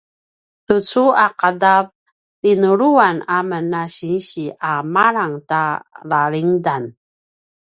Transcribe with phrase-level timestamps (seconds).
[0.67, 1.85] tucu a qadav
[2.41, 5.63] tinuluan amen na sinsi a malang ta
[6.09, 6.83] lalingedan